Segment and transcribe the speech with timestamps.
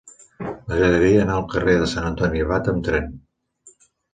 [0.45, 3.17] M'agradaria anar al carrer de Sant Antoni Abat amb tren.